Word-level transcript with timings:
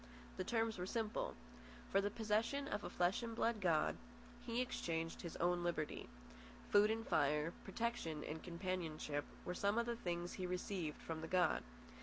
The 0.37 0.43
terms 0.43 0.79
were 0.79 0.87
simple. 0.87 1.35
For 1.91 2.01
the 2.01 2.09
possession 2.09 2.67
of 2.67 2.83
a 2.83 2.89
flesh 2.89 3.21
and 3.21 3.35
blood 3.35 3.61
god, 3.61 3.97
he 4.43 4.59
exchanged 4.59 5.21
his 5.21 5.35
own 5.35 5.63
liberty. 5.63 6.09
Food 6.71 6.89
and 6.89 7.07
fire, 7.07 7.53
protection 7.63 8.23
and 8.23 8.41
companionship, 8.41 9.25
were 9.45 9.53
some 9.53 9.77
of 9.77 9.85
the 9.85 9.95
things 9.95 10.33
he 10.33 10.47
received 10.47 10.99
from 11.03 11.21
the 11.21 11.27
god. 11.27 11.61